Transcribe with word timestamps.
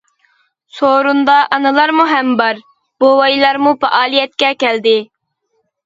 سورۇندا 0.77 1.35
ئانىلارمۇ 1.51 2.07
ھەم 2.13 2.33
بار 2.41 2.65
بوۋايلارمۇ 3.05 3.79
پائالىيەتكە 3.87 4.55
كەلدى. 4.67 4.99